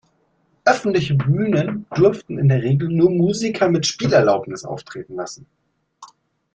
[0.65, 5.45] Öffentliche Bühnen durften in der Regel nur Musiker mit Spielerlaubnis auftreten lassen.